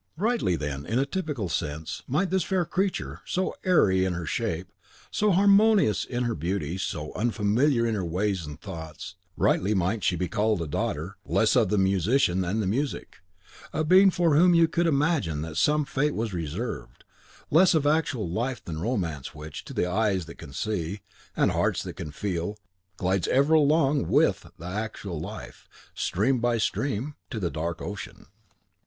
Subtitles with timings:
[0.17, 4.71] Rightly, then, in a typical sense, might this fair creature, so airy in her shape,
[5.11, 10.15] so harmonious in her beauty, so unfamiliar in her ways and thoughts, rightly might she
[10.15, 13.17] be called a daughter, less of the musician than the music,
[13.73, 17.03] a being for whom you could imagine that some fate was reserved,
[17.51, 21.01] less of actual life than the romance which, to eyes that can see,
[21.37, 22.57] and hearts that can feel,
[22.97, 28.25] glides ever along WITH the actual life, stream by stream, to the Dark Ocean.